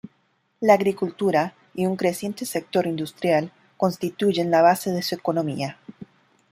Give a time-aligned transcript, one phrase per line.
[0.61, 5.77] La agricultura y un creciente sector industrial constituyen la base de su economía.